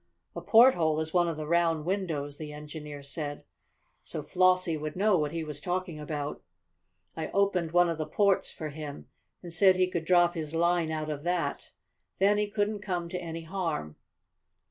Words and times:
A 0.35 0.41
porthole 0.41 0.99
is 0.99 1.13
one 1.13 1.27
of 1.27 1.37
the 1.37 1.45
round 1.45 1.85
windows," 1.85 2.39
the 2.39 2.51
engineer 2.51 3.03
said, 3.03 3.43
so 4.03 4.23
Flossie 4.23 4.75
would 4.75 4.95
know 4.95 5.15
what 5.15 5.31
he 5.31 5.43
was 5.43 5.61
talking 5.61 5.99
about. 5.99 6.41
"I 7.15 7.27
opened 7.35 7.71
one 7.71 7.87
of 7.87 7.99
the 7.99 8.07
ports 8.07 8.51
for 8.51 8.69
him, 8.69 9.09
and 9.43 9.53
said 9.53 9.75
he 9.75 9.85
could 9.91 10.05
drop 10.05 10.33
his 10.33 10.55
line 10.55 10.89
out 10.89 11.11
of 11.11 11.21
that. 11.25 11.69
Then 12.17 12.39
he 12.39 12.49
couldn't 12.49 12.79
come 12.81 13.09
to 13.09 13.21
any 13.21 13.43
harm." 13.43 13.95